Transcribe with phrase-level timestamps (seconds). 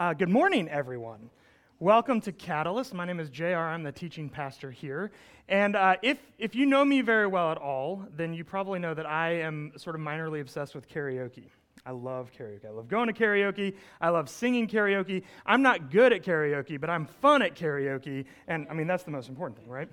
[0.00, 1.28] Uh, good morning, everyone.
[1.78, 2.94] Welcome to Catalyst.
[2.94, 3.56] My name is JR.
[3.56, 5.10] I'm the teaching pastor here.
[5.46, 8.94] And uh, if, if you know me very well at all, then you probably know
[8.94, 11.50] that I am sort of minorly obsessed with karaoke.
[11.84, 12.64] I love karaoke.
[12.64, 13.74] I love going to karaoke.
[14.00, 15.22] I love singing karaoke.
[15.44, 18.24] I'm not good at karaoke, but I'm fun at karaoke.
[18.48, 19.90] And I mean, that's the most important thing, right?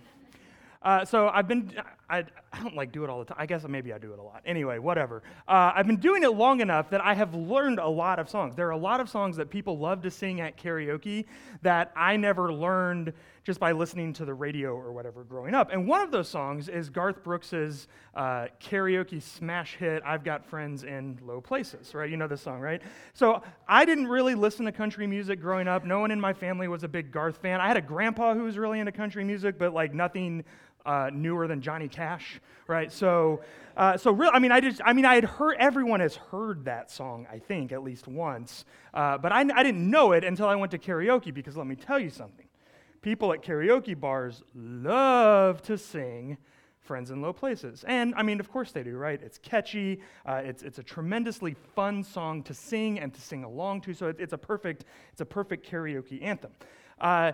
[0.84, 1.74] Uh, so I've been,
[2.10, 3.38] I, I, don't like do it all the time.
[3.40, 4.42] I guess maybe I do it a lot.
[4.46, 5.24] Anyway, whatever.
[5.48, 8.56] Uh, I've been doing it long enough that I have learned a lot of songs.
[8.56, 11.26] There are a lot of songs that people love to sing at karaoke
[11.64, 15.72] that I never learned just by listening to the radio or whatever growing up.
[15.72, 20.84] And one of those songs is Garth Brooks's uh, karaoke smash hit, I've Got Friends
[20.84, 22.10] in Low Places, right?
[22.10, 22.82] You know this song, right?
[23.14, 25.86] So I didn't really listen to country music growing up.
[25.86, 27.62] No one in my family was a big Garth fan.
[27.62, 30.44] I had a grandpa who was really into country music, but like nothing
[30.88, 32.92] uh, newer than Johnny Cash, right?
[32.92, 33.42] So,
[33.76, 34.32] uh, so real.
[34.34, 37.40] I mean, I just, I mean, I had heard everyone has heard that song, I
[37.40, 40.80] think, at least once, uh, but I, I didn't know it until I went to
[40.80, 41.34] karaoke.
[41.34, 42.48] Because let me tell you something,
[43.02, 46.38] people at karaoke bars love to sing
[46.80, 47.84] friends in low places.
[47.86, 49.22] And I mean, of course they do, right?
[49.22, 50.00] It's catchy.
[50.26, 53.94] Uh, it's, it's a tremendously fun song to sing and to sing along to.
[53.94, 56.52] So it, it's a perfect, it's a perfect karaoke anthem.
[57.00, 57.34] Uh,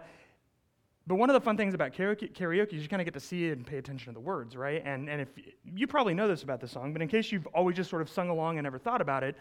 [1.06, 3.20] but one of the fun things about karaoke, karaoke is you kind of get to
[3.20, 4.82] see it and pay attention to the words, right?
[4.86, 5.28] And, and if
[5.66, 8.10] you probably know this about the song, but in case you've always just sort of
[8.10, 9.36] sung along and never thought about it,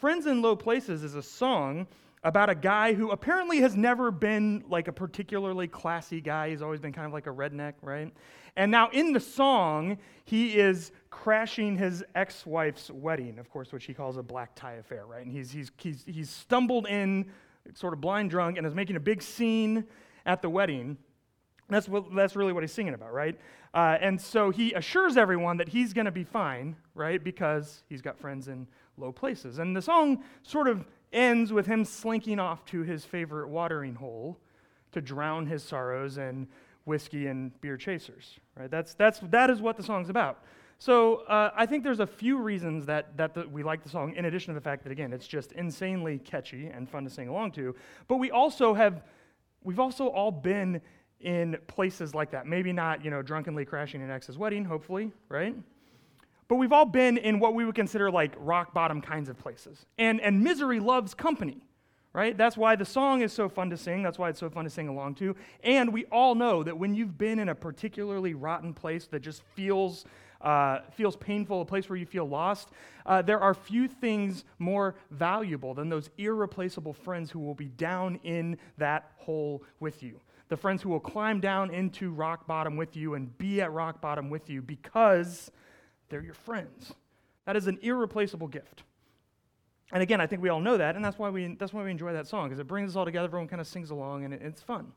[0.00, 1.86] Friends in Low Places is a song
[2.24, 6.48] about a guy who apparently has never been like a particularly classy guy.
[6.48, 8.10] He's always been kind of like a redneck, right?
[8.56, 13.84] And now in the song, he is crashing his ex wife's wedding, of course, which
[13.84, 15.22] he calls a black tie affair, right?
[15.22, 17.26] And he's, he's, he's, he's stumbled in,
[17.74, 19.84] sort of blind drunk, and is making a big scene
[20.26, 20.96] at the wedding.
[21.68, 23.38] That's, what, that's really what he's singing about, right?
[23.72, 27.22] Uh, and so he assures everyone that he's going to be fine, right?
[27.22, 29.58] Because he's got friends in low places.
[29.58, 34.38] And the song sort of ends with him slinking off to his favorite watering hole
[34.92, 36.46] to drown his sorrows in
[36.84, 38.70] whiskey and beer chasers, right?
[38.70, 40.44] That's, that's, that is what the song's about.
[40.78, 44.14] So uh, I think there's a few reasons that, that the, we like the song,
[44.14, 47.28] in addition to the fact that, again, it's just insanely catchy and fun to sing
[47.28, 47.74] along to.
[48.06, 49.02] But we also have
[49.64, 50.80] We've also all been
[51.20, 52.46] in places like that.
[52.46, 55.56] Maybe not, you know, drunkenly crashing an ex's wedding, hopefully, right?
[56.48, 59.86] But we've all been in what we would consider like rock bottom kinds of places.
[59.98, 61.66] And, and misery loves company,
[62.12, 62.36] right?
[62.36, 64.02] That's why the song is so fun to sing.
[64.02, 65.34] That's why it's so fun to sing along to.
[65.62, 69.42] And we all know that when you've been in a particularly rotten place that just
[69.54, 70.04] feels
[70.44, 72.68] uh, feels painful, a place where you feel lost,
[73.06, 78.20] uh, there are few things more valuable than those irreplaceable friends who will be down
[78.22, 80.20] in that hole with you.
[80.50, 84.00] The friends who will climb down into rock bottom with you and be at rock
[84.00, 85.50] bottom with you because
[86.10, 86.92] they're your friends.
[87.46, 88.84] That is an irreplaceable gift.
[89.92, 91.90] And again, I think we all know that, and that's why we, that's why we
[91.90, 93.26] enjoy that song, because it brings us all together.
[93.26, 94.92] Everyone kind of sings along, and it, it's fun.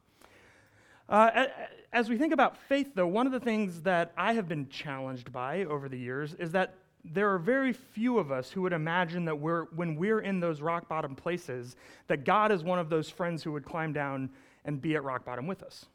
[1.09, 1.45] Uh,
[1.94, 5.31] as we think about faith, though, one of the things that I have been challenged
[5.31, 6.75] by over the years is that
[7.06, 10.62] there are very few of us who would imagine that we're, when we're in those
[10.62, 14.29] rock bottom places, that God is one of those friends who would climb down
[14.66, 15.85] and be at rock bottom with us.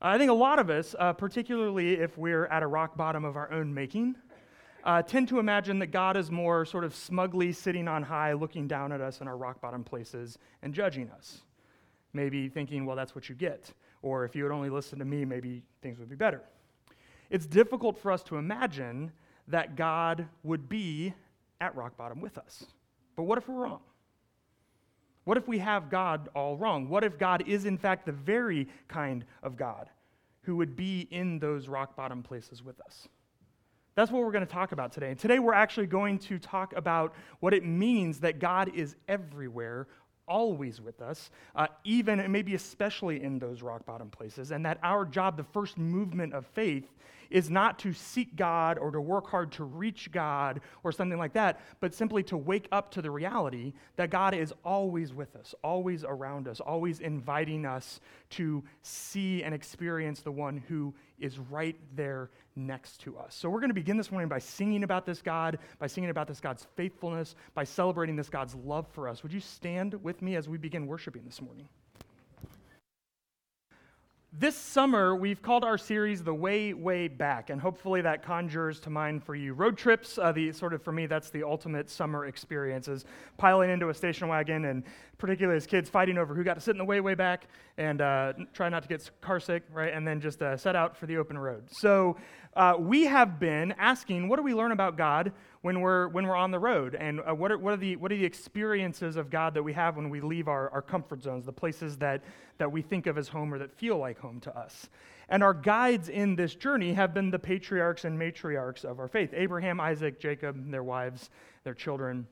[0.00, 3.36] I think a lot of us, uh, particularly if we're at a rock bottom of
[3.36, 4.14] our own making,
[4.84, 8.68] uh, tend to imagine that God is more sort of smugly sitting on high, looking
[8.68, 11.42] down at us in our rock bottom places and judging us.
[12.12, 13.72] Maybe thinking, well, that's what you get.
[14.06, 16.40] Or if you would only listen to me, maybe things would be better.
[17.28, 19.10] It's difficult for us to imagine
[19.48, 21.12] that God would be
[21.60, 22.66] at rock bottom with us.
[23.16, 23.80] But what if we're wrong?
[25.24, 26.88] What if we have God all wrong?
[26.88, 29.90] What if God is, in fact, the very kind of God
[30.42, 33.08] who would be in those rock bottom places with us?
[33.96, 35.10] That's what we're going to talk about today.
[35.10, 39.88] And today we're actually going to talk about what it means that God is everywhere
[40.28, 44.78] always with us, uh, even and maybe especially in those rock bottom places, and that
[44.82, 46.86] our job, the first movement of faith,
[47.30, 51.32] is not to seek God or to work hard to reach God or something like
[51.34, 55.54] that, but simply to wake up to the reality that God is always with us,
[55.62, 58.00] always around us, always inviting us
[58.30, 63.34] to see and experience the one who is right there next to us.
[63.34, 66.28] So we're going to begin this morning by singing about this God, by singing about
[66.28, 69.22] this God's faithfulness, by celebrating this God's love for us.
[69.22, 71.68] Would you stand with me as we begin worshiping this morning?
[74.38, 78.90] This summer, we've called our series The Way, Way Back, and hopefully that conjures to
[78.90, 80.18] mind for you road trips.
[80.18, 83.06] Uh, the sort of, for me, that's the ultimate summer experience is
[83.38, 84.82] piling into a station wagon, and
[85.16, 87.46] particularly as kids, fighting over who got to sit in the way, way back
[87.78, 89.94] and uh, try not to get car sick, right?
[89.94, 91.62] And then just uh, set out for the open road.
[91.70, 92.18] So
[92.56, 95.32] uh, we have been asking, what do we learn about God
[95.66, 96.94] when we're, when we're on the road.
[96.94, 99.72] And uh, what, are, what, are the, what are the experiences of God that we
[99.72, 102.22] have when we leave our, our comfort zones, the places that,
[102.58, 104.88] that we think of as home or that feel like home to us?
[105.28, 109.34] And our guides in this journey have been the patriarchs and matriarchs of our faith
[109.34, 111.30] Abraham, Isaac, Jacob, their wives,
[111.64, 112.28] their children,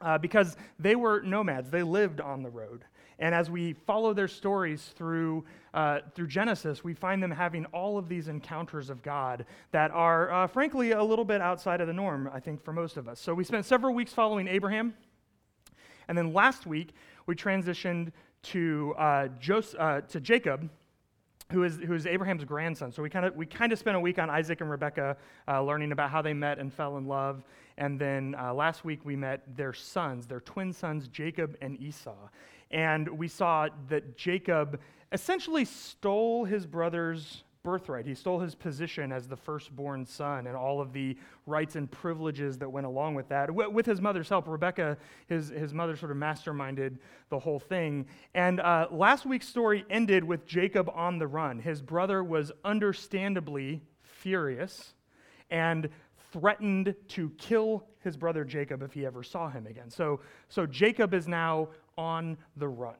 [0.00, 1.68] uh, because they were nomads.
[1.68, 2.86] They lived on the road.
[3.18, 5.44] And as we follow their stories through,
[5.74, 10.32] uh, through Genesis, we find them having all of these encounters of God that are,
[10.32, 13.20] uh, frankly, a little bit outside of the norm, I think, for most of us.
[13.20, 14.94] So we spent several weeks following Abraham.
[16.08, 16.94] And then last week,
[17.26, 18.12] we transitioned
[18.42, 20.68] to, uh, Joseph, uh, to Jacob,
[21.52, 22.90] who is, who is Abraham's grandson.
[22.90, 25.16] So we kind of we kind of spent a week on Isaac and Rebecca,
[25.46, 27.44] uh, learning about how they met and fell in love.
[27.76, 32.16] And then uh, last week we met their sons, their twin sons, Jacob and Esau.
[32.72, 34.80] And we saw that Jacob
[35.12, 38.06] essentially stole his brother's birthright.
[38.06, 41.16] He stole his position as the firstborn son and all of the
[41.46, 43.50] rights and privileges that went along with that.
[43.52, 44.96] With his mother's help, Rebecca,
[45.28, 46.98] his, his mother, sort of masterminded
[47.28, 48.06] the whole thing.
[48.34, 51.60] And uh, last week's story ended with Jacob on the run.
[51.60, 54.94] His brother was understandably furious
[55.50, 55.88] and
[56.32, 59.90] threatened to kill his brother Jacob if he ever saw him again.
[59.90, 62.96] So, so Jacob is now on the run.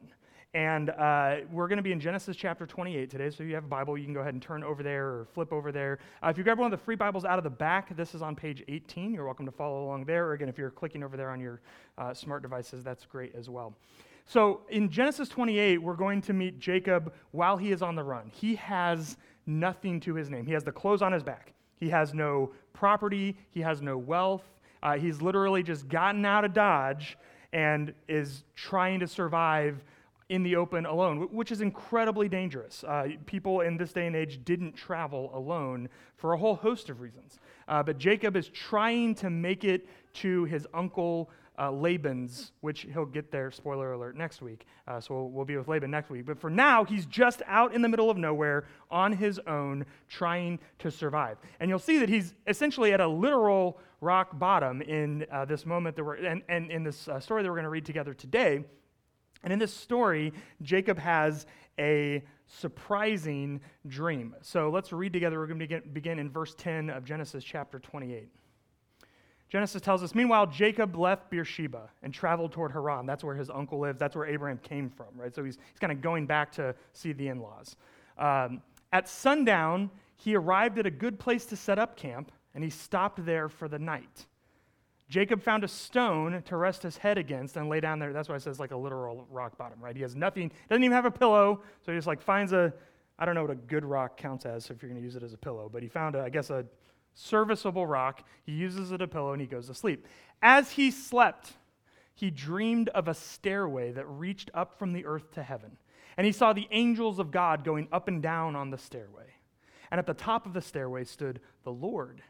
[0.54, 3.30] And uh, we're going to be in Genesis chapter 28 today.
[3.30, 5.26] So if you have a Bible, you can go ahead and turn over there or
[5.32, 5.98] flip over there.
[6.22, 8.20] Uh, if you grab one of the free Bibles out of the back, this is
[8.20, 9.14] on page 18.
[9.14, 10.26] You're welcome to follow along there.
[10.26, 11.62] Or again, if you're clicking over there on your
[11.96, 13.74] uh, smart devices, that's great as well.
[14.26, 18.30] So in Genesis 28, we're going to meet Jacob while he is on the run.
[18.32, 19.16] He has
[19.46, 21.54] nothing to his name, he has the clothes on his back.
[21.76, 24.44] He has no property, he has no wealth.
[24.82, 27.16] Uh, he's literally just gotten out of Dodge
[27.52, 29.82] and is trying to survive
[30.28, 32.84] in the open alone, which is incredibly dangerous.
[32.84, 37.00] Uh, people in this day and age didn't travel alone for a whole host of
[37.00, 37.38] reasons.
[37.68, 41.28] Uh, but Jacob is trying to make it to his uncle
[41.62, 44.66] uh, Laban's, which he'll get there, spoiler alert, next week.
[44.88, 46.26] Uh, so we'll, we'll, be with Laban next week.
[46.26, 50.58] But for now, he's just out in the middle of nowhere on his own, trying
[50.80, 51.38] to survive.
[51.60, 55.94] And you'll see that he's essentially at a literal rock bottom in uh, this moment
[55.94, 58.64] that we're, and, and in this uh, story that we're going to read together today.
[59.44, 60.32] And in this story,
[60.62, 61.46] Jacob has
[61.78, 64.34] a surprising dream.
[64.42, 65.38] So let's read together.
[65.38, 68.28] We're going to begin, begin in verse 10 of Genesis chapter 28.
[69.52, 73.04] Genesis tells us, meanwhile, Jacob left Beersheba and traveled toward Haran.
[73.04, 73.98] That's where his uncle lives.
[73.98, 75.34] That's where Abraham came from, right?
[75.34, 77.76] So he's, he's kind of going back to see the in laws.
[78.16, 78.62] Um,
[78.94, 83.26] at sundown, he arrived at a good place to set up camp, and he stopped
[83.26, 84.24] there for the night.
[85.10, 88.14] Jacob found a stone to rest his head against and lay down there.
[88.14, 89.94] That's why it says like a literal rock bottom, right?
[89.94, 92.72] He has nothing, doesn't even have a pillow, so he just like finds a,
[93.18, 95.22] I don't know what a good rock counts as if you're going to use it
[95.22, 96.64] as a pillow, but he found, a, I guess, a
[97.14, 98.24] serviceable rock.
[98.44, 100.06] He uses it a pillow and he goes to sleep.
[100.42, 101.52] As he slept,
[102.14, 105.76] he dreamed of a stairway that reached up from the earth to heaven.
[106.16, 109.26] And he saw the angels of God going up and down on the stairway.
[109.90, 112.22] And at the top of the stairway stood the Lord.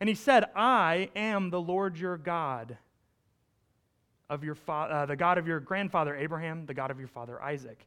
[0.00, 2.76] And he said, I am the Lord your God,
[4.28, 7.40] of your fa- uh, the God of your grandfather Abraham, the God of your father
[7.40, 7.86] Isaac.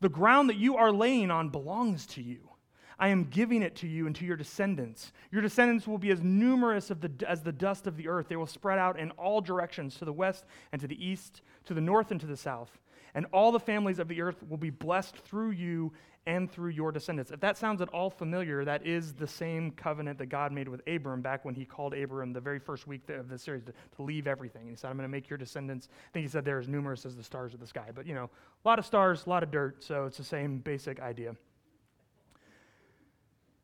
[0.00, 2.50] The ground that you are laying on belongs to you
[2.98, 5.12] I am giving it to you and to your descendants.
[5.30, 8.28] Your descendants will be as numerous the, as the dust of the earth.
[8.28, 11.74] They will spread out in all directions, to the west and to the east, to
[11.74, 12.78] the north and to the south.
[13.14, 15.92] And all the families of the earth will be blessed through you
[16.26, 17.30] and through your descendants.
[17.30, 20.82] If that sounds at all familiar, that is the same covenant that God made with
[20.88, 24.02] Abram back when he called Abram the very first week of the series to, to
[24.02, 24.68] leave everything.
[24.68, 27.06] He said, I'm going to make your descendants, I think he said they're as numerous
[27.06, 27.90] as the stars of the sky.
[27.94, 28.24] But, you know,
[28.64, 31.36] a lot of stars, a lot of dirt, so it's the same basic idea.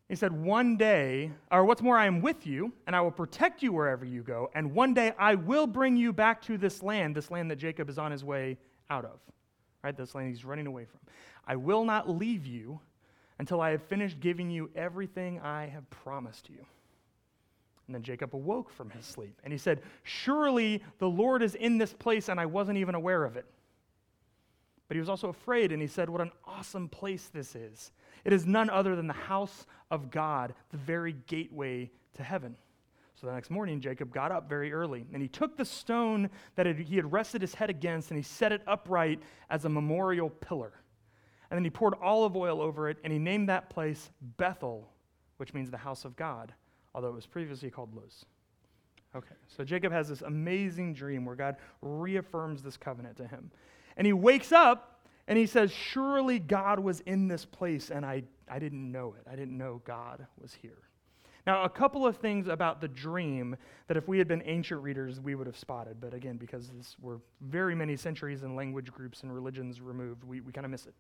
[0.09, 3.63] He said, One day, or what's more, I am with you, and I will protect
[3.63, 7.15] you wherever you go, and one day I will bring you back to this land,
[7.15, 8.59] this land that Jacob is on his way
[8.91, 9.21] out of,
[9.83, 9.97] right?
[9.97, 11.01] This land he's running away from.
[11.47, 12.81] I will not leave you
[13.39, 16.65] until I have finished giving you everything I have promised you.
[17.87, 21.79] And then Jacob awoke from his sleep, and he said, Surely the Lord is in
[21.79, 23.47] this place, and I wasn't even aware of it.
[24.89, 27.93] But he was also afraid, and he said, What an awesome place this is.
[28.25, 32.57] It is none other than the house of God, the very gateway to heaven.
[33.15, 36.67] So the next morning, Jacob got up very early, and he took the stone that
[36.67, 40.73] he had rested his head against, and he set it upright as a memorial pillar.
[41.51, 44.89] And then he poured olive oil over it, and he named that place Bethel,
[45.37, 46.53] which means the house of God,
[46.95, 48.25] although it was previously called Luz.
[49.15, 53.51] Okay, so Jacob has this amazing dream where God reaffirms this covenant to him.
[53.97, 54.92] And he wakes up
[55.29, 59.27] and he says, Surely God was in this place, and I, I didn't know it.
[59.31, 60.79] I didn't know God was here.
[61.47, 63.57] Now, a couple of things about the dream
[63.89, 66.01] that if we had been ancient readers, we would have spotted.
[66.01, 70.41] But again, because this, we're very many centuries and language groups and religions removed, we,
[70.41, 70.95] we kind of miss it.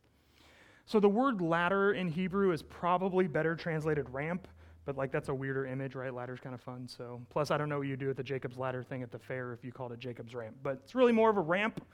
[0.84, 4.48] So the word ladder in Hebrew is probably better translated ramp,
[4.84, 6.12] but like that's a weirder image, right?
[6.12, 6.88] Ladder's kind of fun.
[6.88, 9.20] So plus, I don't know what you do with the Jacob's ladder thing at the
[9.20, 11.84] fair if you called it Jacob's ramp, but it's really more of a ramp.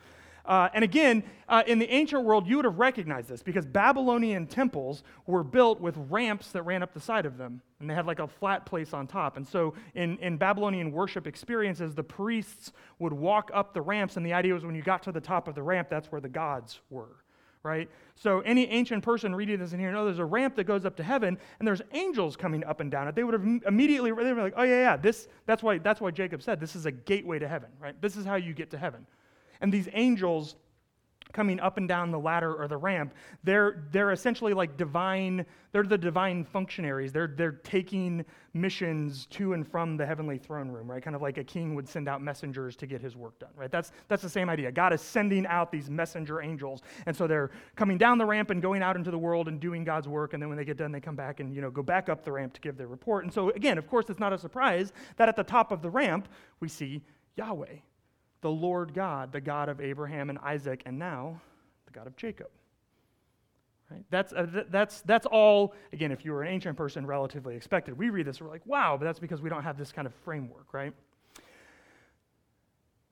[0.48, 4.46] Uh, and again, uh, in the ancient world, you would have recognized this because Babylonian
[4.46, 7.60] temples were built with ramps that ran up the side of them.
[7.80, 9.36] And they had like a flat place on top.
[9.36, 14.16] And so in, in Babylonian worship experiences, the priests would walk up the ramps.
[14.16, 16.20] And the idea was when you got to the top of the ramp, that's where
[16.20, 17.16] the gods were
[17.64, 17.90] right?
[18.14, 20.96] So any ancient person reading this in here, know there's a ramp that goes up
[20.96, 23.14] to heaven, and there's angels coming up and down it.
[23.14, 26.12] They would have immediately, they be like, oh yeah, yeah, this, that's why, that's why
[26.12, 28.00] Jacob said this is a gateway to heaven, right?
[28.00, 29.06] This is how you get to heaven.
[29.60, 30.56] And these angels
[31.32, 35.82] coming up and down the ladder or the ramp, they're, they're essentially like divine, they're
[35.82, 37.12] the divine functionaries.
[37.12, 38.24] They're, they're taking
[38.54, 41.02] missions to and from the heavenly throne room, right?
[41.02, 43.70] Kind of like a king would send out messengers to get his work done, right?
[43.70, 44.72] That's, that's the same idea.
[44.72, 46.82] God is sending out these messenger angels.
[47.06, 49.84] And so they're coming down the ramp and going out into the world and doing
[49.84, 50.32] God's work.
[50.32, 52.24] And then when they get done, they come back and, you know, go back up
[52.24, 53.24] the ramp to give their report.
[53.24, 55.90] And so again, of course, it's not a surprise that at the top of the
[55.90, 56.28] ramp,
[56.60, 57.02] we see
[57.36, 57.76] Yahweh
[58.40, 61.40] the Lord God, the God of Abraham and Isaac, and now
[61.86, 62.48] the God of Jacob.
[63.90, 64.04] Right?
[64.10, 67.96] That's, uh, th- that's, that's all, again, if you were an ancient person, relatively expected.
[67.96, 70.14] We read this, we're like, wow, but that's because we don't have this kind of
[70.24, 70.92] framework, right?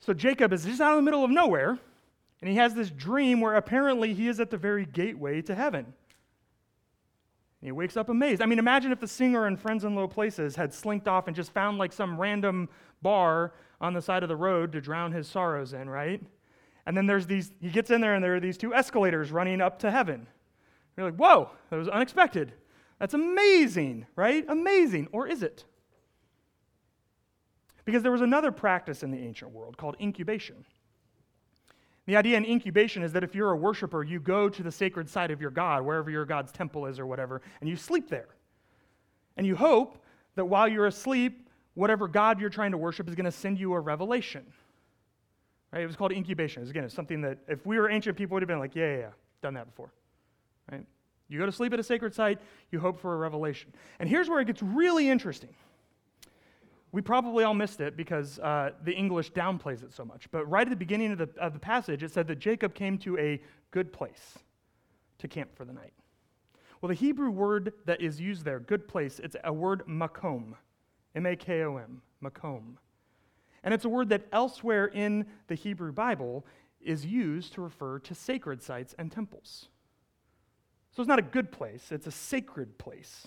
[0.00, 1.78] So Jacob is just out in the middle of nowhere,
[2.40, 5.84] and he has this dream where apparently he is at the very gateway to heaven.
[5.84, 8.42] And he wakes up amazed.
[8.42, 11.34] I mean, imagine if the singer in Friends in Low Places had slinked off and
[11.34, 12.68] just found like some random
[13.00, 16.22] bar on the side of the road to drown his sorrows in, right?
[16.86, 19.60] And then there's these, he gets in there and there are these two escalators running
[19.60, 20.26] up to heaven.
[20.96, 22.52] You're like, whoa, that was unexpected.
[22.98, 24.44] That's amazing, right?
[24.48, 25.08] Amazing.
[25.12, 25.64] Or is it?
[27.84, 30.64] Because there was another practice in the ancient world called incubation.
[32.06, 35.08] The idea in incubation is that if you're a worshiper, you go to the sacred
[35.08, 38.28] site of your God, wherever your God's temple is or whatever, and you sleep there.
[39.36, 40.02] And you hope
[40.36, 41.45] that while you're asleep,
[41.76, 44.44] whatever God you're trying to worship is going to send you a revelation.
[45.72, 45.82] Right?
[45.82, 46.62] It was called incubation.
[46.62, 48.90] It's, Again, it's something that if we were ancient people, would have been like, yeah,
[48.92, 49.10] yeah, yeah,
[49.42, 49.92] done that before.
[50.72, 50.84] Right?
[51.28, 52.38] You go to sleep at a sacred site,
[52.72, 53.72] you hope for a revelation.
[53.98, 55.54] And here's where it gets really interesting.
[56.92, 60.30] We probably all missed it because uh, the English downplays it so much.
[60.30, 62.96] But right at the beginning of the, of the passage, it said that Jacob came
[62.98, 64.38] to a good place
[65.18, 65.92] to camp for the night.
[66.80, 70.54] Well, the Hebrew word that is used there, good place, it's a word makom.
[71.16, 72.76] M A K O M, makom.
[73.64, 76.46] And it's a word that elsewhere in the Hebrew Bible
[76.80, 79.68] is used to refer to sacred sites and temples.
[80.92, 83.26] So it's not a good place, it's a sacred place.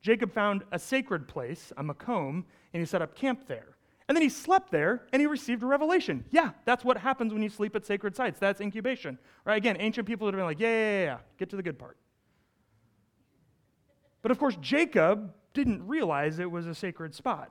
[0.00, 3.76] Jacob found a sacred place, a makom, and he set up camp there.
[4.06, 6.24] And then he slept there and he received a revelation.
[6.30, 8.38] Yeah, that's what happens when you sleep at sacred sites.
[8.38, 9.18] That's incubation.
[9.44, 9.56] Right?
[9.56, 11.18] Again, ancient people would have been like, yeah, yeah, yeah, yeah.
[11.38, 11.98] get to the good part.
[14.22, 17.50] But of course, Jacob didn't realize it was a sacred spot.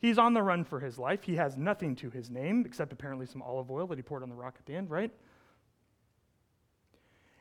[0.00, 1.22] He's on the run for his life.
[1.22, 4.28] He has nothing to his name except apparently some olive oil that he poured on
[4.28, 5.12] the rock at the end, right?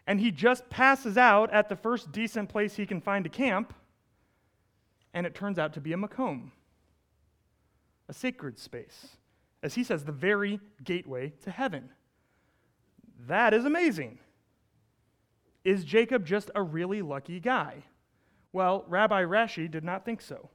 [0.06, 3.74] And he just passes out at the first decent place he can find to camp,
[5.14, 6.52] and it turns out to be a makom,
[8.08, 9.08] a sacred space.
[9.64, 11.90] As he says, the very gateway to heaven.
[13.28, 14.20] That is amazing.
[15.64, 17.84] Is Jacob just a really lucky guy?
[18.58, 20.50] Well, Rabbi Rashi did not think so.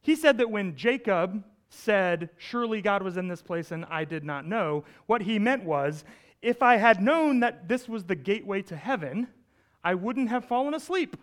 [0.00, 4.24] He said that when Jacob said, Surely God was in this place and I did
[4.24, 6.02] not know, what he meant was,
[6.42, 9.28] if I had known that this was the gateway to heaven,
[9.84, 11.16] I wouldn't have fallen asleep.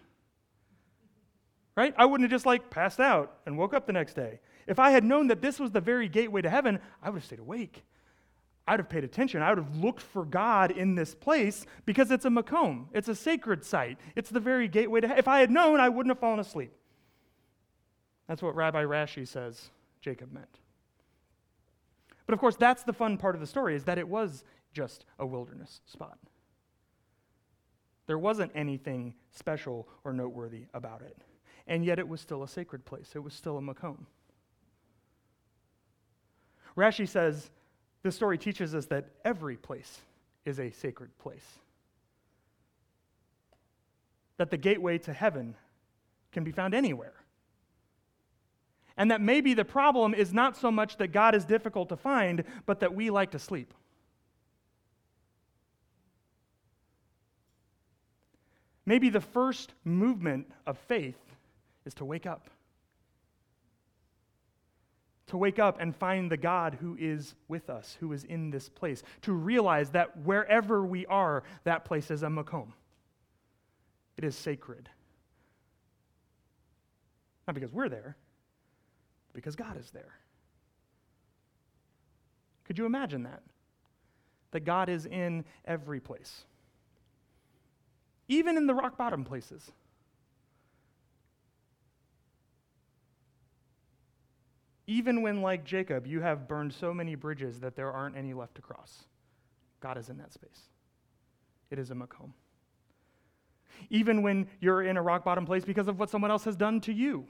[1.76, 1.94] Right?
[1.98, 4.40] I wouldn't have just like passed out and woke up the next day.
[4.66, 7.26] If I had known that this was the very gateway to heaven, I would have
[7.26, 7.84] stayed awake.
[8.68, 9.42] I'd have paid attention.
[9.42, 12.86] I would have looked for God in this place because it's a makom.
[12.94, 14.00] It's a sacred site.
[14.16, 15.18] It's the very gateway to.
[15.18, 16.72] If I had known, I wouldn't have fallen asleep.
[18.28, 19.70] That's what Rabbi Rashi says
[20.02, 20.60] Jacob meant.
[22.26, 24.44] But of course, that's the fun part of the story is that it was
[24.74, 26.18] just a wilderness spot.
[28.08, 31.18] There wasn't anything special or noteworthy about it.
[31.68, 33.12] And yet it was still a sacred place.
[33.16, 34.06] It was still a makom.
[36.78, 37.50] Rashi says
[38.06, 39.98] this story teaches us that every place
[40.46, 41.44] is a sacred place.
[44.38, 45.56] That the gateway to heaven
[46.32, 47.16] can be found anywhere.
[48.96, 52.44] And that maybe the problem is not so much that God is difficult to find,
[52.68, 53.74] but that we like to sleep.
[58.86, 61.18] Maybe the first movement of faith
[61.88, 62.52] is to wake up.
[65.28, 68.70] To wake up and find the God who is with us, who is in this
[68.70, 69.02] place.
[69.24, 72.74] To realize that wherever we are, that place is a makom.
[74.18, 74.90] It is sacred.
[77.48, 78.16] Not because we're there,
[79.34, 80.14] because God is there.
[82.66, 83.42] Could you imagine that?
[84.52, 86.46] That God is in every place
[88.28, 89.72] even in the rock bottom places.
[94.88, 98.56] Even when, like Jacob, you have burned so many bridges that there aren't any left
[98.56, 99.06] to cross,
[99.80, 100.70] God is in that space.
[101.72, 102.32] It is a makom.
[103.90, 106.80] Even when you're in a rock bottom place because of what someone else has done
[106.82, 107.28] to you,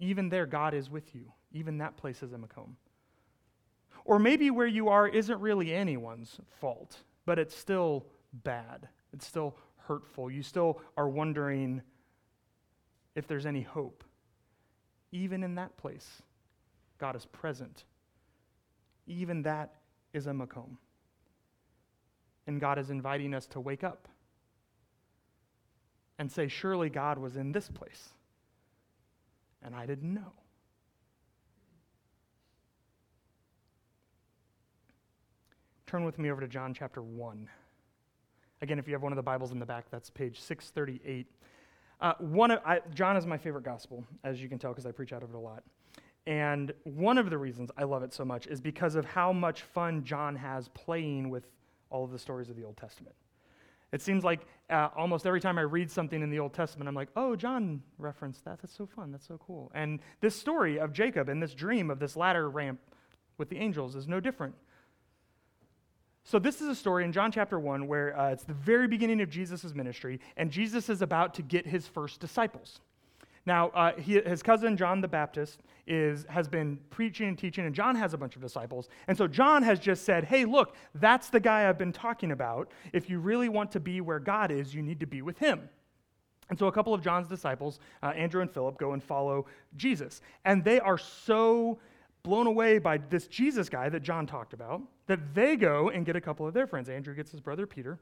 [0.00, 1.32] even there, God is with you.
[1.52, 2.74] Even that place is a makom.
[4.04, 6.96] Or maybe where you are isn't really anyone's fault,
[7.26, 8.88] but it's still bad.
[9.12, 10.30] It's still hurtful.
[10.30, 11.82] You still are wondering
[13.14, 14.04] if there's any hope.
[15.12, 16.22] Even in that place,
[16.98, 17.84] God is present.
[19.06, 19.74] Even that
[20.12, 20.76] is a makom.
[22.46, 24.08] And God is inviting us to wake up
[26.18, 28.10] and say, Surely God was in this place.
[29.62, 30.32] And I didn't know.
[35.86, 37.48] Turn with me over to John chapter 1.
[38.62, 41.26] Again, if you have one of the Bibles in the back, that's page 638.
[42.00, 44.92] Uh, one of, I, John is my favorite gospel, as you can tell, because I
[44.92, 45.62] preach out of it a lot.
[46.26, 49.62] And one of the reasons I love it so much is because of how much
[49.62, 51.46] fun John has playing with
[51.90, 53.14] all of the stories of the Old Testament.
[53.92, 56.94] It seems like uh, almost every time I read something in the Old Testament, I'm
[56.94, 58.60] like, oh, John referenced that.
[58.62, 59.10] That's so fun.
[59.10, 59.70] That's so cool.
[59.74, 62.78] And this story of Jacob and this dream of this ladder ramp
[63.36, 64.54] with the angels is no different.
[66.30, 69.20] So, this is a story in John chapter 1 where uh, it's the very beginning
[69.20, 72.78] of Jesus' ministry, and Jesus is about to get his first disciples.
[73.46, 75.58] Now, uh, he, his cousin John the Baptist
[75.88, 78.88] is, has been preaching and teaching, and John has a bunch of disciples.
[79.08, 82.70] And so John has just said, Hey, look, that's the guy I've been talking about.
[82.92, 85.68] If you really want to be where God is, you need to be with him.
[86.48, 90.20] And so a couple of John's disciples, uh, Andrew and Philip, go and follow Jesus.
[90.44, 91.80] And they are so
[92.22, 96.16] blown away by this Jesus guy that John talked about that they go and get
[96.16, 96.88] a couple of their friends.
[96.88, 97.98] Andrew gets his brother Peter,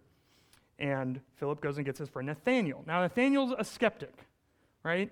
[0.78, 2.84] and Philip goes and gets his friend Nathaniel.
[2.86, 4.14] Now, Nathaniel's a skeptic,
[4.82, 5.10] right?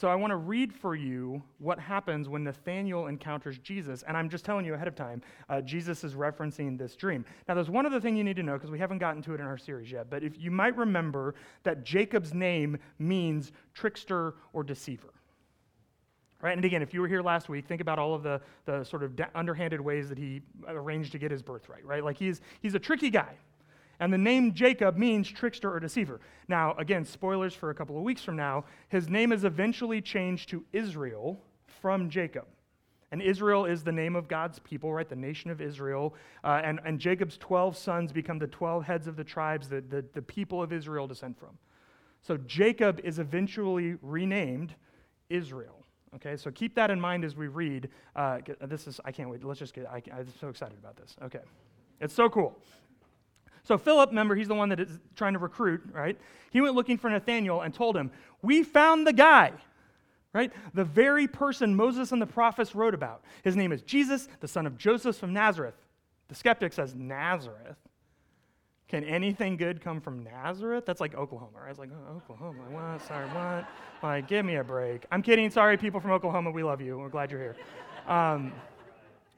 [0.00, 4.02] So I want to read for you what happens when Nathaniel encounters Jesus.
[4.08, 7.22] And I'm just telling you ahead of time, uh, Jesus is referencing this dream.
[7.46, 9.40] Now, there's one other thing you need to know because we haven't gotten to it
[9.40, 10.08] in our series yet.
[10.08, 11.34] But if you might remember
[11.64, 15.12] that Jacob's name means trickster or deceiver.
[16.42, 16.56] Right?
[16.56, 19.02] And again, if you were here last week, think about all of the, the sort
[19.02, 22.02] of underhanded ways that he arranged to get his birthright, right?
[22.02, 23.34] Like he's, he's a tricky guy.
[24.00, 26.20] And the name Jacob means trickster or deceiver.
[26.48, 30.48] Now, again, spoilers for a couple of weeks from now, his name is eventually changed
[30.50, 31.38] to Israel
[31.82, 32.46] from Jacob.
[33.12, 35.08] And Israel is the name of God's people, right?
[35.08, 36.14] The nation of Israel.
[36.42, 40.04] Uh, and, and Jacob's 12 sons become the 12 heads of the tribes that the,
[40.14, 41.58] the people of Israel descend from.
[42.22, 44.74] So Jacob is eventually renamed
[45.28, 45.79] Israel.
[46.16, 47.88] Okay, so keep that in mind as we read.
[48.16, 49.44] Uh, this is, I can't wait.
[49.44, 51.14] Let's just get, I, I'm so excited about this.
[51.22, 51.40] Okay,
[52.00, 52.58] it's so cool.
[53.62, 56.18] So Philip, remember, he's the one that is trying to recruit, right?
[56.50, 58.10] He went looking for Nathaniel and told him,
[58.42, 59.52] We found the guy,
[60.32, 60.52] right?
[60.74, 63.22] The very person Moses and the prophets wrote about.
[63.44, 65.74] His name is Jesus, the son of Joseph from Nazareth.
[66.28, 67.76] The skeptic says, Nazareth?
[68.90, 70.84] Can anything good come from Nazareth?
[70.84, 71.68] That's like Oklahoma, right?
[71.68, 73.00] was like, oh, Oklahoma, what?
[73.06, 73.68] Sorry, what?
[74.02, 75.06] Like, give me a break.
[75.12, 75.48] I'm kidding.
[75.48, 76.50] Sorry, people from Oklahoma.
[76.50, 76.98] We love you.
[76.98, 77.56] We're glad you're here.
[78.08, 78.52] Um,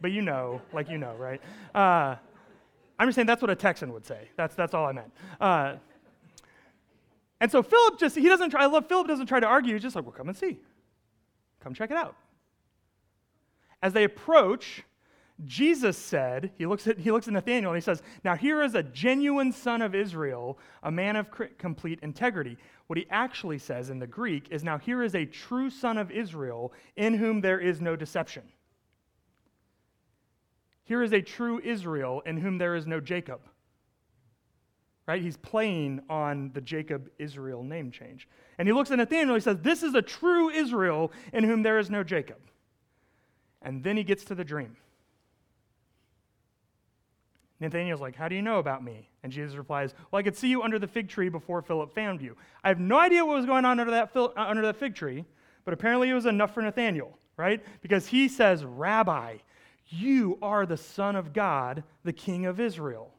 [0.00, 1.38] but you know, like you know, right?
[1.74, 2.16] Uh,
[2.98, 4.30] I'm just saying that's what a Texan would say.
[4.36, 5.12] That's, that's all I meant.
[5.38, 5.74] Uh,
[7.38, 9.74] and so Philip just, he doesn't try, I love Philip doesn't try to argue.
[9.74, 10.60] He's just like, well, come and see.
[11.60, 12.16] Come check it out.
[13.82, 14.82] As they approach,
[15.44, 18.74] Jesus said, he looks, at, he looks at Nathanael and he says, Now here is
[18.74, 21.26] a genuine son of Israel, a man of
[21.58, 22.56] complete integrity.
[22.86, 26.10] What he actually says in the Greek is, Now here is a true son of
[26.10, 28.42] Israel in whom there is no deception.
[30.84, 33.40] Here is a true Israel in whom there is no Jacob.
[35.06, 35.22] Right?
[35.22, 38.28] He's playing on the Jacob Israel name change.
[38.58, 41.62] And he looks at Nathanael and he says, This is a true Israel in whom
[41.62, 42.38] there is no Jacob.
[43.62, 44.76] And then he gets to the dream.
[47.62, 49.08] Nathanael's like, How do you know about me?
[49.22, 52.20] And Jesus replies, Well, I could see you under the fig tree before Philip found
[52.20, 52.36] you.
[52.62, 54.94] I have no idea what was going on under that, fil- uh, under that fig
[54.94, 55.24] tree,
[55.64, 57.64] but apparently it was enough for Nathanael, right?
[57.80, 59.38] Because he says, Rabbi,
[59.88, 63.12] you are the Son of God, the King of Israel.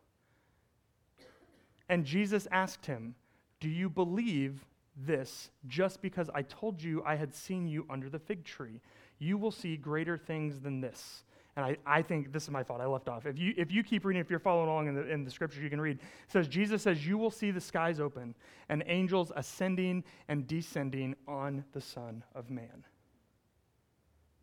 [1.89, 3.15] And Jesus asked him,
[3.59, 8.19] Do you believe this just because I told you I had seen you under the
[8.19, 8.81] fig tree?
[9.19, 11.23] You will see greater things than this.
[11.55, 12.81] And I, I think this is my fault.
[12.81, 13.25] I left off.
[13.27, 15.61] If you, if you keep reading, if you're following along in the, in the scriptures,
[15.61, 15.97] you can read.
[15.97, 18.33] It says, Jesus says, You will see the skies open
[18.69, 22.85] and angels ascending and descending on the Son of Man.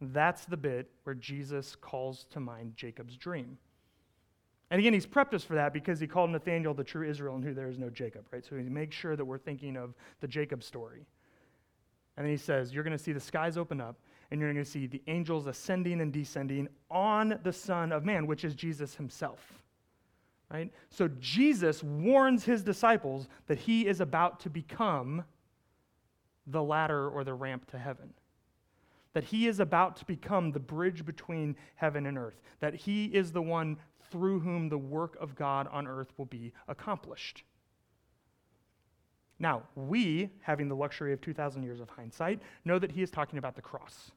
[0.01, 3.59] That's the bit where Jesus calls to mind Jacob's dream.
[4.70, 7.44] And again, he's prepped us for that because he called Nathaniel the true Israel and
[7.44, 8.44] who there is no Jacob, right?
[8.44, 11.07] So he makes sure that we're thinking of the Jacob story.
[12.16, 13.96] And then he says, You're going to see the skies open up,
[14.31, 18.27] and you're going to see the angels ascending and descending on the Son of Man,
[18.27, 19.40] which is Jesus himself.
[20.53, 20.73] Right?
[20.88, 25.25] So Jesus warns his disciples that he is about to become
[26.47, 28.12] the ladder or the ramp to heaven.
[29.12, 32.40] That he is about to become the bridge between heaven and earth.
[32.61, 33.77] That he is the one
[34.11, 37.45] through whom the work of God on earth will be accomplished.
[39.38, 43.38] Now, we, having the luxury of 2,000 years of hindsight, know that he is talking
[43.38, 44.12] about the cross.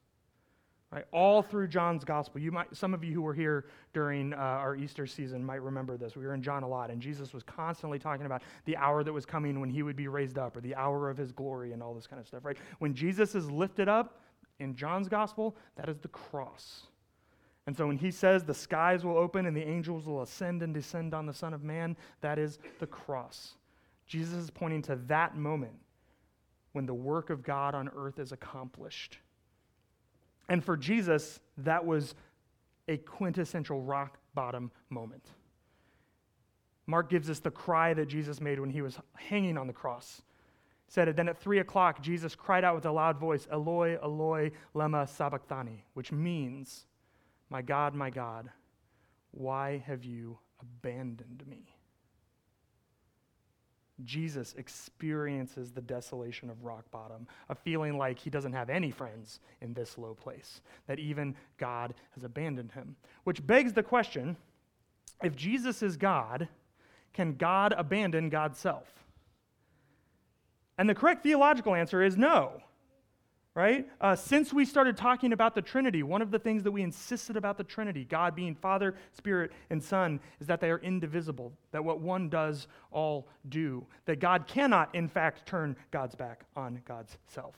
[0.93, 1.05] Right?
[1.11, 2.39] All through John's gospel.
[2.39, 5.97] You might, some of you who were here during uh, our Easter season might remember
[5.97, 6.15] this.
[6.15, 9.11] We were in John a lot, and Jesus was constantly talking about the hour that
[9.11, 11.81] was coming when he would be raised up, or the hour of his glory, and
[11.81, 12.57] all this kind of stuff, right?
[12.77, 14.19] When Jesus is lifted up
[14.59, 16.83] in John's gospel, that is the cross.
[17.65, 20.75] And so when he says the skies will open and the angels will ascend and
[20.75, 23.53] descend on the Son of Man, that is the cross.
[24.05, 25.73] Jesus is pointing to that moment
[26.73, 29.17] when the work of God on earth is accomplished.
[30.49, 32.15] And for Jesus, that was
[32.87, 35.29] a quintessential rock bottom moment.
[36.85, 40.21] Mark gives us the cry that Jesus made when he was hanging on the cross.
[40.85, 41.15] He said.
[41.15, 45.85] Then at three o'clock, Jesus cried out with a loud voice, Eloi, Eloi, lema sabachthani,
[45.93, 46.85] which means,
[47.49, 48.49] My God, my God,
[49.31, 51.72] why have you abandoned me?
[54.03, 59.39] Jesus experiences the desolation of rock bottom, a feeling like he doesn't have any friends
[59.61, 62.95] in this low place, that even God has abandoned him.
[63.23, 64.37] Which begs the question
[65.21, 66.47] if Jesus is God,
[67.13, 68.87] can God abandon God's self?
[70.77, 72.61] And the correct theological answer is no
[73.55, 73.87] right?
[74.01, 77.37] Uh, since we started talking about the Trinity, one of the things that we insisted
[77.37, 81.83] about the Trinity, God being Father, Spirit, and Son, is that they are indivisible, that
[81.83, 87.17] what one does, all do, that God cannot, in fact, turn God's back on God's
[87.27, 87.55] self.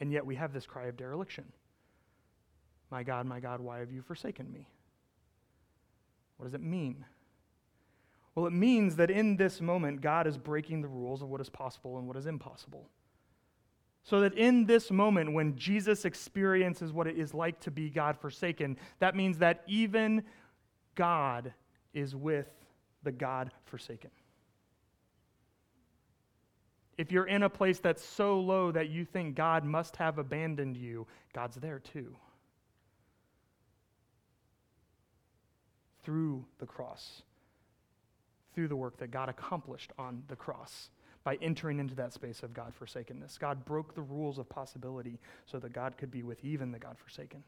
[0.00, 1.44] And yet we have this cry of dereliction
[2.90, 4.66] My God, my God, why have you forsaken me?
[6.38, 7.04] What does it mean?
[8.34, 11.50] Well, it means that in this moment, God is breaking the rules of what is
[11.50, 12.88] possible and what is impossible.
[14.04, 18.16] So that in this moment, when Jesus experiences what it is like to be God
[18.18, 20.22] forsaken, that means that even
[20.94, 21.52] God
[21.92, 22.48] is with
[23.02, 24.10] the God forsaken.
[26.96, 30.76] If you're in a place that's so low that you think God must have abandoned
[30.76, 32.16] you, God's there too.
[36.02, 37.22] Through the cross,
[38.54, 40.90] through the work that God accomplished on the cross
[41.24, 43.38] by entering into that space of God forsakenness.
[43.38, 46.96] God broke the rules of possibility so that God could be with even the God
[46.98, 47.42] forsaken.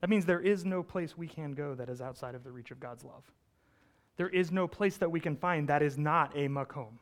[0.00, 2.70] That means there is no place we can go that is outside of the reach
[2.70, 3.24] of God's love.
[4.16, 6.98] There is no place that we can find that is not a makom.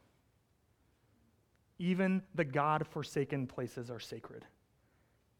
[1.78, 4.44] Even the God forsaken places are sacred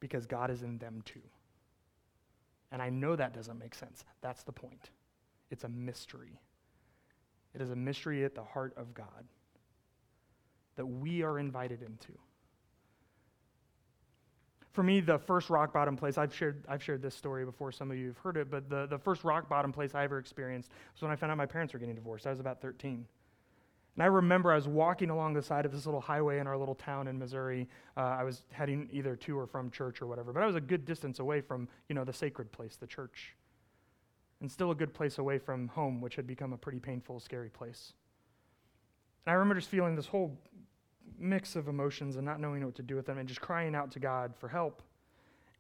[0.01, 1.23] because God is in them too.
[2.71, 4.05] And I know that doesn't make sense.
[4.21, 4.91] That's the point.
[5.51, 6.41] It's a mystery.
[7.55, 9.07] It is a mystery at the heart of God
[10.77, 12.13] that we are invited into.
[14.73, 17.93] For me, the first rock bottom place, I've shared, I've shared this story before, some
[17.93, 20.69] of you have heard it, but the, the first rock bottom place I ever experienced
[20.93, 22.27] was when I found out my parents were getting divorced.
[22.27, 23.07] I was about 13.
[23.95, 26.57] And I remember I was walking along the side of this little highway in our
[26.57, 27.69] little town in Missouri.
[27.97, 30.61] Uh, I was heading either to or from church or whatever, but I was a
[30.61, 33.37] good distance away from, you know, the sacred place, the church
[34.45, 37.49] and still a good place away from home, which had become a pretty painful, scary
[37.49, 37.95] place.
[39.25, 40.39] And I remember just feeling this whole
[41.19, 43.91] mix of emotions and not knowing what to do with them and just crying out
[43.93, 44.83] to God for help.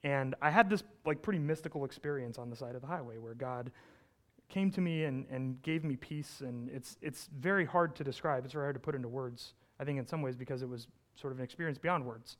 [0.03, 3.33] And I had this like pretty mystical experience on the side of the highway where
[3.33, 3.73] God
[4.51, 6.42] came to me and, and gave me peace.
[6.42, 8.44] And it's, it's very hard to describe.
[8.44, 10.88] It's very hard to put into words, I think, in some ways, because it was
[11.14, 12.37] sort of an experience beyond words.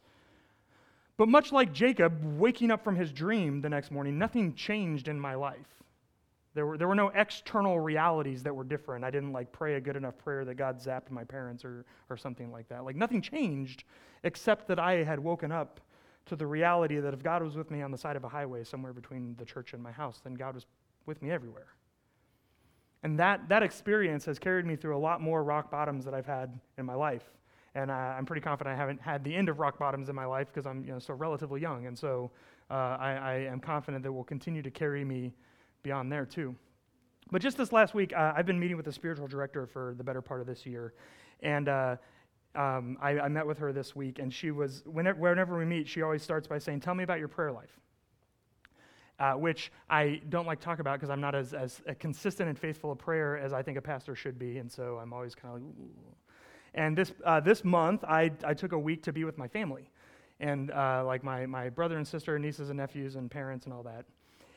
[1.17, 5.19] But much like Jacob waking up from his dream the next morning, nothing changed in
[5.19, 5.84] my life.
[6.55, 9.05] There were, there were no external realities that were different.
[9.05, 12.17] I didn't like pray a good enough prayer that God zapped my parents or, or
[12.17, 12.85] something like that.
[12.85, 13.85] Like nothing changed
[14.23, 15.81] except that I had woken up
[16.27, 18.65] to the reality that if God was with me on the side of a highway
[18.65, 20.67] somewhere between the church and my house, then God was
[21.07, 21.75] with me everywhere.
[23.03, 26.27] And that, that experience has carried me through a lot more rock bottoms that I've
[26.27, 27.25] had in my life.
[27.75, 30.25] And uh, I'm pretty confident I haven't had the end of rock bottoms in my
[30.25, 31.87] life because I'm you know, still relatively young.
[31.87, 32.31] And so
[32.71, 35.35] uh, I, I, am confident that will continue to carry me
[35.85, 36.57] beyond there too.
[37.31, 40.03] But just this last week, uh, I've been meeting with the spiritual director for the
[40.03, 40.95] better part of this year.
[41.41, 41.97] And uh,
[42.57, 45.89] um, I, I, met with her this week, and she was, whenever, whenever we meet,
[45.89, 47.81] she always starts by saying, Tell me about your prayer life.
[49.21, 52.59] Uh, which I don't like to talk about because I'm not as, as consistent and
[52.59, 54.59] faithful a prayer as I think a pastor should be.
[54.59, 56.15] And so I'm always kind of like, Ooh.
[56.75, 59.89] And this, uh, this month, I, I took a week to be with my family
[60.41, 63.85] and uh, like my, my brother and sister, nieces and nephews, and parents, and all
[63.85, 64.05] that.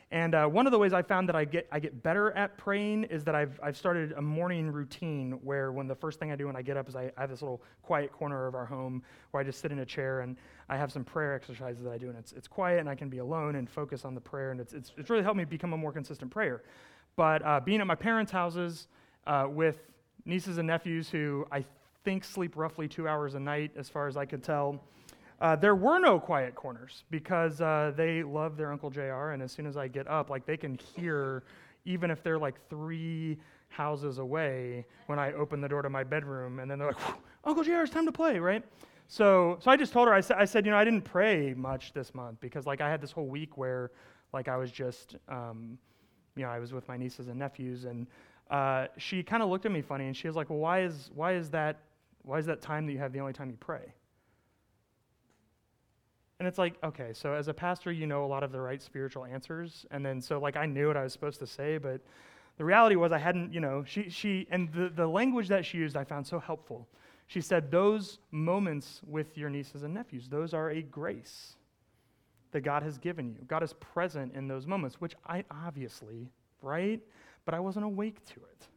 [0.10, 2.58] And uh, one of the ways I found that I get, I get better at
[2.58, 6.38] praying is that I've, I've started a morning routine where when the first thing I
[6.38, 8.66] do when I get up is I, I have this little quiet corner of our
[8.66, 10.38] home where I just sit in a chair and
[10.70, 12.08] I have some prayer exercises that I do.
[12.08, 14.52] And it's, it's quiet and I can be alone and focus on the prayer.
[14.52, 16.64] And it's, it's, it's really helped me become a more consistent prayer.
[17.18, 18.88] But uh, being at my parents' houses
[19.26, 19.80] uh, with
[20.24, 21.66] nieces and nephews who I
[22.06, 24.82] think sleep roughly two hours a night, as far as I could tell,
[25.40, 29.52] uh, there were no quiet corners because uh, they love their Uncle JR, and as
[29.52, 31.44] soon as I get up, like they can hear,
[31.86, 33.38] even if they're like three
[33.70, 37.02] houses away, when I open the door to my bedroom, and then they're like,
[37.44, 38.64] Uncle JR, it's time to play, right?
[39.08, 41.54] So, so I just told her, I, sa- I said, you know, I didn't pray
[41.54, 43.92] much this month because like I had this whole week where
[44.34, 45.78] like I was just, um,
[46.36, 48.08] you know, I was with my nieces and nephews, and
[48.50, 51.10] uh, she kind of looked at me funny, and she was like, well, why is,
[51.14, 51.80] why is that,
[52.24, 53.94] why is that time that you have the only time you pray?
[56.40, 58.82] And it's like, okay, so as a pastor, you know a lot of the right
[58.82, 59.86] spiritual answers.
[59.90, 62.02] And then, so like, I knew what I was supposed to say, but
[62.58, 65.78] the reality was I hadn't, you know, she, she and the, the language that she
[65.78, 66.88] used I found so helpful.
[67.26, 71.56] She said, those moments with your nieces and nephews, those are a grace
[72.52, 73.40] that God has given you.
[73.48, 76.30] God is present in those moments, which I obviously,
[76.62, 77.02] right?
[77.46, 78.68] But I wasn't awake to it.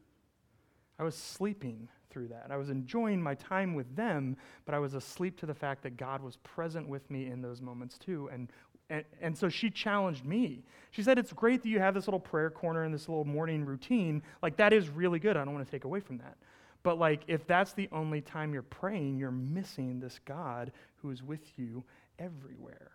[0.99, 2.49] I was sleeping through that.
[2.51, 5.97] I was enjoying my time with them, but I was asleep to the fact that
[5.97, 8.29] God was present with me in those moments too.
[8.33, 8.49] And,
[8.91, 10.65] and, and so she challenged me.
[10.91, 13.65] She said, It's great that you have this little prayer corner and this little morning
[13.65, 14.23] routine.
[14.43, 15.37] Like, that is really good.
[15.37, 16.37] I don't want to take away from that.
[16.83, 21.23] But, like, if that's the only time you're praying, you're missing this God who is
[21.23, 21.85] with you
[22.19, 22.91] everywhere,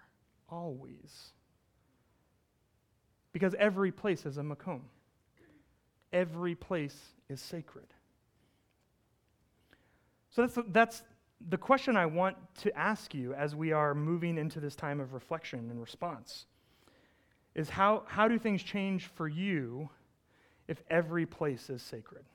[0.49, 1.31] always.
[3.31, 4.81] Because every place is a makom,
[6.11, 6.97] every place
[7.29, 7.87] is sacred.
[10.35, 11.03] So that's, that's
[11.49, 15.13] the question I want to ask you as we are moving into this time of
[15.13, 16.45] reflection and response
[17.55, 19.89] is how, how do things change for you
[20.67, 22.25] if every place is sacred?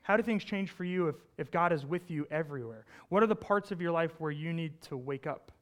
[0.00, 2.86] How do things change for you if, if God is with you everywhere?
[3.10, 5.52] What are the parts of your life where you need to wake up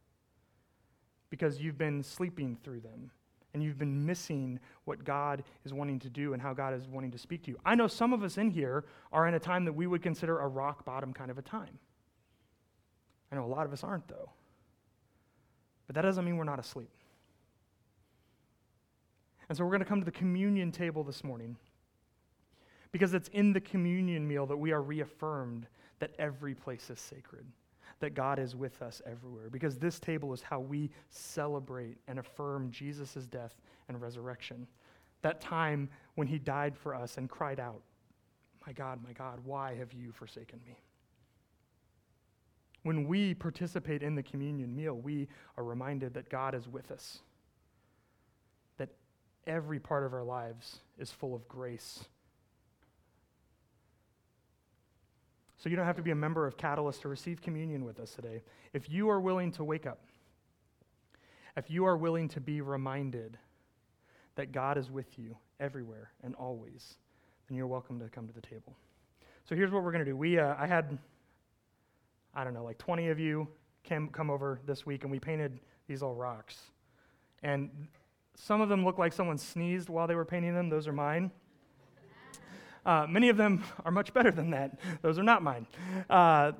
[1.28, 3.10] because you've been sleeping through them?
[3.56, 7.10] And you've been missing what God is wanting to do and how God is wanting
[7.12, 7.58] to speak to you.
[7.64, 10.40] I know some of us in here are in a time that we would consider
[10.40, 11.78] a rock bottom kind of a time.
[13.32, 14.28] I know a lot of us aren't, though.
[15.86, 16.90] But that doesn't mean we're not asleep.
[19.48, 21.56] And so we're going to come to the communion table this morning
[22.92, 25.66] because it's in the communion meal that we are reaffirmed
[25.98, 27.46] that every place is sacred
[28.00, 32.70] that God is with us everywhere because this table is how we celebrate and affirm
[32.70, 33.54] Jesus' death
[33.88, 34.66] and resurrection.
[35.22, 37.82] That time when he died for us and cried out,
[38.66, 40.76] My God, my God, why have you forsaken me?
[42.82, 47.18] When we participate in the communion meal, we are reminded that God is with us,
[48.76, 48.90] that
[49.46, 52.04] every part of our lives is full of grace
[55.66, 58.12] So you don't have to be a member of Catalyst to receive communion with us
[58.12, 58.44] today.
[58.72, 59.98] If you are willing to wake up,
[61.56, 63.36] if you are willing to be reminded
[64.36, 66.98] that God is with you everywhere and always,
[67.48, 68.76] then you're welcome to come to the table.
[69.44, 70.16] So here's what we're going to do.
[70.16, 70.96] We, uh, I had,
[72.32, 73.48] I don't know, like 20 of you
[73.82, 76.60] came, come over this week, and we painted these little rocks.
[77.42, 77.88] And
[78.36, 80.68] some of them look like someone sneezed while they were painting them.
[80.68, 81.32] Those are mine.
[82.86, 84.78] Uh, many of them are much better than that.
[85.02, 85.66] Those are not mine.
[86.08, 86.52] Uh,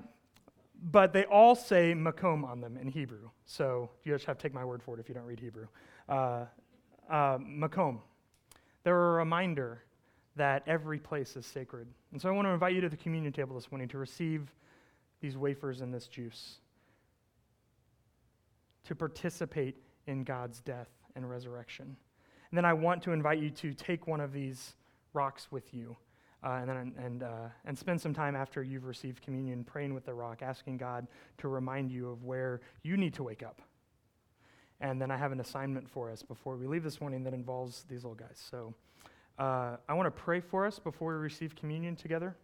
[0.83, 3.31] but they all say makom on them in Hebrew.
[3.45, 5.69] So you just have to take my word for it if you don't read Hebrew.
[6.09, 6.47] Uh,
[7.09, 8.01] uh, makom.
[8.83, 9.85] They're a reminder
[10.35, 11.87] that every place is sacred.
[12.11, 14.53] And so I want to invite you to the communion table this morning to receive
[15.21, 16.57] these wafers and this juice,
[18.85, 21.97] to participate in God's death and resurrection.
[22.51, 24.75] And then I want to invite you to take one of these
[25.15, 25.97] rocks with you
[26.47, 30.05] uh, and then and uh, and spend some time after you've received communion praying with
[30.05, 31.07] the rock, asking God
[31.39, 33.61] to remind you of where you need to wake up.
[34.81, 37.85] And then I have an assignment for us before we leave this morning that involves
[37.89, 38.39] these little guys.
[38.51, 38.75] So
[39.39, 42.35] Uh, I want to pray for us before we receive communion together.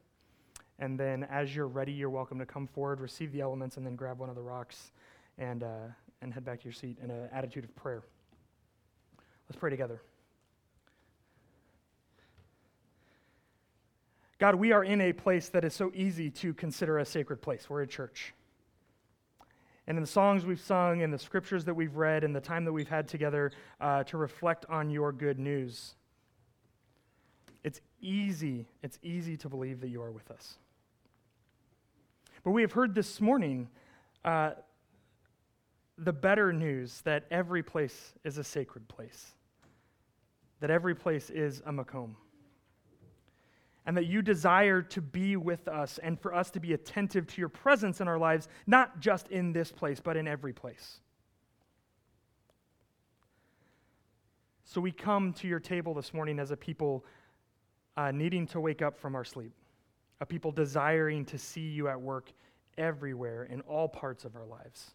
[0.79, 3.97] And then, as you're ready, you're welcome to come forward, receive the elements, and then
[3.97, 4.93] grab one of the rocks
[5.39, 5.89] and, uh,
[6.21, 8.03] and head back to your seat in an attitude of prayer.
[9.49, 10.03] Let's pray together.
[14.43, 17.71] God, we are in a place that is so easy to consider a sacred place.
[17.71, 18.35] We're a church.
[19.87, 22.65] And in the songs we've sung, and the scriptures that we've read, and the time
[22.65, 25.95] that we've had together uh, to reflect on your good news,
[27.63, 30.59] it's easy, it's easy to believe that you are with us.
[32.43, 33.69] But we have heard this morning
[34.25, 34.55] uh,
[35.99, 39.35] the better news that every place is a sacred place,
[40.59, 42.17] that every place is a makom
[43.87, 47.41] and that you desire to be with us and for us to be attentive to
[47.41, 51.01] your presence in our lives, not just in this place, but in every place.
[54.65, 57.05] So we come to your table this morning as a people
[57.97, 59.53] uh, needing to wake up from our sleep,
[60.21, 62.33] a people desiring to see you at work
[62.79, 64.93] everywhere in all parts of our lives.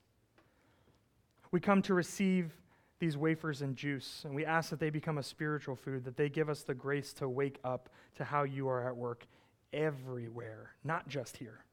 [1.52, 2.54] We come to receive
[3.00, 6.30] these wafers and juice, and we ask that they become a spiritual food, that they
[6.30, 9.28] give us the grace to wake up to how you are at work
[9.72, 11.64] everywhere, not just here.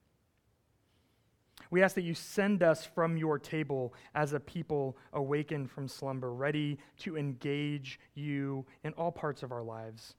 [1.71, 6.33] We ask that you send us from your table as a people awakened from slumber,
[6.33, 10.15] ready to engage you in all parts of our lives,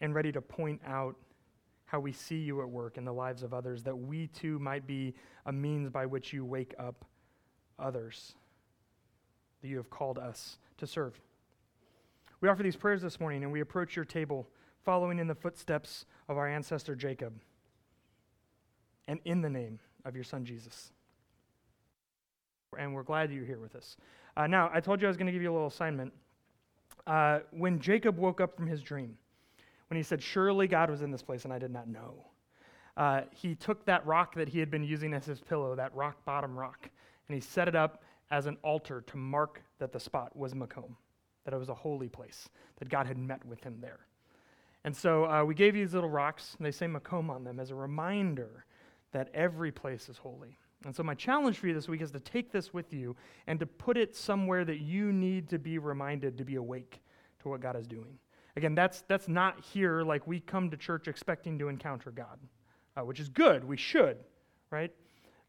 [0.00, 1.16] and ready to point out
[1.86, 4.86] how we see you at work in the lives of others, that we too might
[4.86, 5.12] be
[5.46, 7.04] a means by which you wake up
[7.80, 8.34] others
[9.60, 11.20] that you have called us to serve.
[12.40, 14.48] We offer these prayers this morning and we approach your table
[14.84, 17.34] following in the footsteps of our ancestor Jacob
[19.06, 20.92] and in the name of your son Jesus.
[22.78, 23.96] And we're glad you're here with us.
[24.36, 26.12] Uh, now, I told you I was going to give you a little assignment.
[27.06, 29.16] Uh, when Jacob woke up from his dream,
[29.88, 32.24] when he said, Surely God was in this place and I did not know,
[32.96, 36.24] uh, he took that rock that he had been using as his pillow, that rock
[36.24, 36.88] bottom rock,
[37.28, 40.96] and he set it up as an altar to mark that the spot was Makom,
[41.44, 44.00] that it was a holy place, that God had met with him there.
[44.84, 47.60] And so uh, we gave you these little rocks, and they say Makom on them
[47.60, 48.64] as a reminder
[49.12, 50.58] that every place is holy.
[50.84, 53.14] And so my challenge for you this week is to take this with you
[53.46, 57.02] and to put it somewhere that you need to be reminded to be awake
[57.42, 58.18] to what God is doing.
[58.56, 62.38] Again, that's, that's not here like we come to church expecting to encounter God,
[62.96, 63.62] uh, which is good.
[63.64, 64.18] We should,
[64.70, 64.92] right?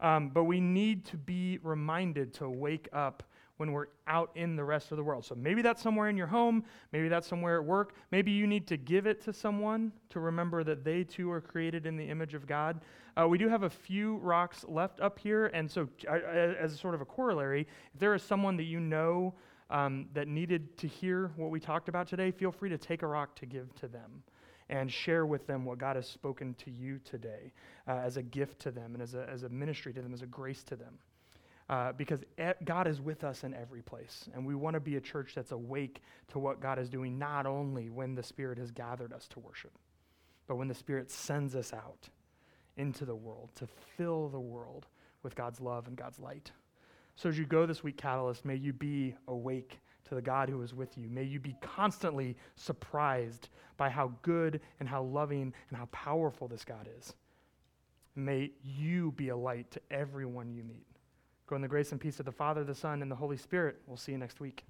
[0.02, 3.22] Um, but we need to be reminded to wake up
[3.56, 5.24] when we're out in the rest of the world.
[5.24, 7.94] So maybe that's somewhere in your home, maybe that's somewhere at work.
[8.10, 11.86] Maybe you need to give it to someone to remember that they too are created
[11.86, 12.80] in the image of God.
[13.16, 17.00] Uh, we do have a few rocks left up here, and so as sort of
[17.00, 19.32] a corollary, if there is someone that you know
[19.70, 23.06] um, that needed to hear what we talked about today, feel free to take a
[23.06, 24.24] rock to give to them
[24.72, 27.52] and share with them what God has spoken to you today
[27.86, 30.22] uh, as a gift to them and as a, as a ministry to them, as
[30.22, 30.98] a grace to them.
[31.68, 32.20] Uh, because
[32.64, 34.28] God is with us in every place.
[34.34, 37.46] And we want to be a church that's awake to what God is doing, not
[37.46, 39.72] only when the Spirit has gathered us to worship,
[40.48, 42.08] but when the Spirit sends us out
[42.76, 44.86] into the world to fill the world
[45.22, 46.50] with God's love and God's light.
[47.14, 49.78] So as you go this week, Catalyst, may you be awake
[50.12, 51.08] to the God who is with you.
[51.08, 53.48] May you be constantly surprised
[53.78, 57.14] by how good and how loving and how powerful this God is.
[58.14, 60.84] May you be a light to everyone you meet.
[61.46, 63.80] Go in the grace and peace of the Father, the Son, and the Holy Spirit.
[63.86, 64.66] We'll see you next week.